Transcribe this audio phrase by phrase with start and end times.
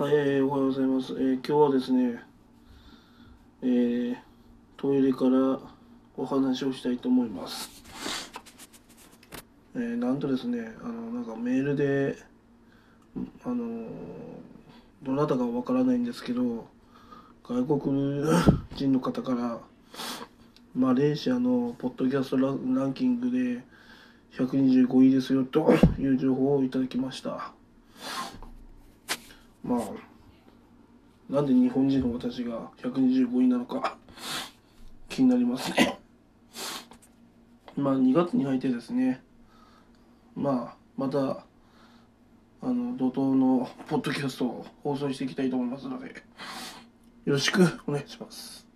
[0.00, 1.12] はい、えーおはようございます。
[1.12, 2.20] えー今日はですね、
[3.60, 4.16] えー
[4.78, 5.60] トイレから
[6.16, 7.68] お話をしたいと思います。
[9.74, 12.16] えーなんとですね、あの、なんかメールで、
[13.44, 13.88] あの
[15.02, 16.66] どなたかわからないんですけど、
[17.44, 18.24] 外国
[18.76, 19.60] 人の方から、
[20.74, 23.62] マレーシアのポッドキャストランキングで
[24.38, 27.52] 125位ですよという情報をいただきました。
[29.70, 33.96] まあ、なんで日本人の私が125位なのか
[35.08, 36.00] 気になりますね。
[37.78, 39.22] まあ2月に入ってですね、
[40.34, 41.46] まあまた
[42.62, 48.69] あの怒涛のポッドキャストを放送していきたいと思いますので、よろしくお願いします。